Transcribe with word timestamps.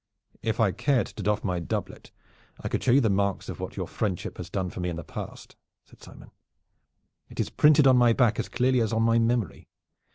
"If 0.41 0.59
I 0.59 0.71
cared 0.71 1.05
to 1.05 1.21
doff 1.21 1.43
my 1.43 1.59
doublet 1.59 2.09
I 2.59 2.67
could 2.69 2.81
show 2.83 2.91
you 2.93 3.01
the 3.01 3.11
marks 3.11 3.49
of 3.49 3.59
what 3.59 3.77
your 3.77 3.85
friendship 3.87 4.37
has 4.37 4.49
done 4.49 4.71
for 4.71 4.79
me 4.79 4.89
in 4.89 4.95
the 4.95 5.03
past," 5.03 5.55
said 5.85 6.01
Simon. 6.01 6.31
"It 7.29 7.39
is 7.39 7.51
printed 7.51 7.85
on 7.85 7.97
my 7.97 8.11
back 8.11 8.39
as 8.39 8.49
clearly 8.49 8.81
as 8.81 8.93
on 8.93 9.03
my 9.03 9.19
memory. 9.19 9.67